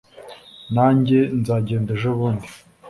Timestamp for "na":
0.73-0.85